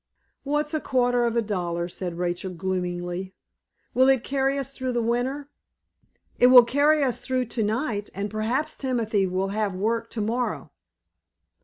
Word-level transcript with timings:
"What's 0.41 0.73
a 0.73 0.81
quarter 0.81 1.25
of 1.25 1.35
a 1.35 1.43
dollar?" 1.43 1.87
said 1.87 2.17
Rachel, 2.17 2.51
gloomily. 2.51 3.35
"Will 3.93 4.09
it 4.09 4.23
carry 4.23 4.57
us 4.57 4.71
through 4.75 4.93
the 4.93 5.01
winter?" 5.03 5.51
"It 6.39 6.47
will 6.47 6.63
carry 6.65 7.03
us 7.03 7.19
through 7.19 7.45
to 7.45 7.61
night, 7.63 8.09
and 8.15 8.27
perhaps 8.27 8.73
Timothy 8.75 9.27
will 9.27 9.49
have 9.49 9.75
work 9.75 10.09
to 10.09 10.21
morrow. 10.21 10.71